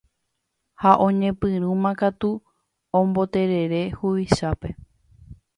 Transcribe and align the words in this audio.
ha 0.81 0.91
oñepyrũmakatu 1.05 2.29
omboterere 2.99 3.81
huvichápe. 3.97 4.69